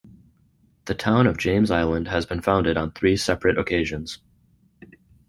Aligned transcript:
The 0.85 0.95
town 0.95 1.27
of 1.27 1.37
James 1.37 1.69
Island 1.69 2.07
has 2.07 2.25
been 2.25 2.41
founded 2.41 2.75
on 2.75 2.91
three 2.91 3.15
separate 3.15 3.59
occasions. 3.59 4.17